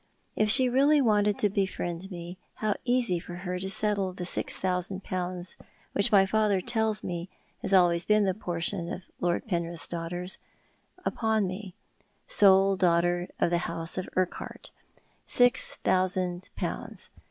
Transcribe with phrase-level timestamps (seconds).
[0.35, 4.57] If she really wanted to befriend me how easy for her to settle the six
[4.57, 5.57] thousand pounds,
[5.93, 7.29] which my father tells me
[7.61, 10.39] has always been the portion of Lord Penrith's daughters,
[11.05, 11.75] upon me
[12.25, 14.71] —sole daughter of the house of Urquhart.
[15.27, 17.11] Six thousand pounds.